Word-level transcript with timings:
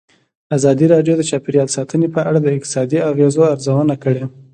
ازادي 0.57 0.85
راډیو 0.93 1.13
د 1.17 1.21
چاپیریال 1.29 1.69
ساتنه 1.75 2.07
په 2.15 2.21
اړه 2.29 2.39
د 2.41 2.47
اقتصادي 2.57 2.97
اغېزو 3.09 3.41
ارزونه 3.53 3.95
کړې. 4.03 4.23